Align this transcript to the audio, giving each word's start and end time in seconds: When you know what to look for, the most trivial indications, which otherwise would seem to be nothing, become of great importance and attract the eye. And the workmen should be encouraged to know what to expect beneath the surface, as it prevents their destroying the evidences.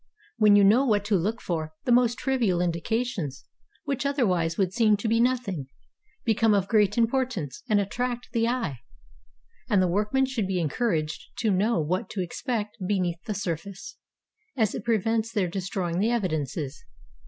When 0.37 0.55
you 0.55 0.63
know 0.63 0.83
what 0.83 1.05
to 1.05 1.15
look 1.15 1.39
for, 1.41 1.73
the 1.83 1.91
most 1.91 2.17
trivial 2.17 2.59
indications, 2.59 3.45
which 3.83 4.03
otherwise 4.03 4.57
would 4.57 4.73
seem 4.73 4.97
to 4.97 5.07
be 5.07 5.19
nothing, 5.19 5.67
become 6.25 6.55
of 6.55 6.67
great 6.67 6.97
importance 6.97 7.61
and 7.69 7.79
attract 7.79 8.29
the 8.33 8.47
eye. 8.47 8.79
And 9.69 9.79
the 9.79 9.87
workmen 9.87 10.25
should 10.25 10.47
be 10.47 10.59
encouraged 10.59 11.27
to 11.41 11.51
know 11.51 11.79
what 11.79 12.09
to 12.09 12.21
expect 12.23 12.77
beneath 12.87 13.23
the 13.27 13.35
surface, 13.35 13.97
as 14.57 14.73
it 14.73 14.83
prevents 14.85 15.31
their 15.31 15.47
destroying 15.47 15.99
the 15.99 16.09
evidences. 16.09 16.83